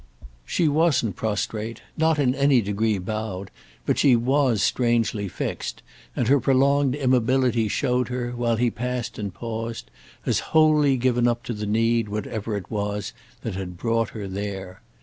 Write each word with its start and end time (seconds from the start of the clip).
She 0.47 0.67
wasn't 0.67 1.15
prostrate—not 1.15 2.17
in 2.17 2.33
any 2.33 2.59
degree 2.61 2.97
bowed, 2.97 3.51
but 3.85 3.99
she 3.99 4.15
was 4.15 4.63
strangely 4.63 5.27
fixed, 5.27 5.83
and 6.15 6.27
her 6.27 6.39
prolonged 6.39 6.95
immobility 6.95 7.67
showed 7.67 8.07
her, 8.07 8.31
while 8.31 8.55
he 8.55 8.71
passed 8.71 9.19
and 9.19 9.31
paused, 9.31 9.91
as 10.25 10.39
wholly 10.57 10.97
given 10.97 11.27
up 11.27 11.43
to 11.43 11.53
the 11.53 11.67
need, 11.67 12.09
whatever 12.09 12.57
it 12.57 12.71
was, 12.71 13.13
that 13.43 13.53
had 13.53 13.77
brought 13.77 14.09
her 14.09 14.27
there. 14.27 14.81